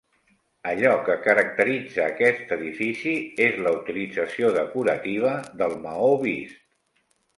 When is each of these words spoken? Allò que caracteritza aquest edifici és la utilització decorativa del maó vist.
Allò 0.69 0.93
que 1.09 1.17
caracteritza 1.25 2.01
aquest 2.07 2.55
edifici 2.57 3.13
és 3.49 3.61
la 3.67 3.75
utilització 3.83 4.51
decorativa 4.59 5.35
del 5.61 5.77
maó 5.85 6.11
vist. 6.25 6.61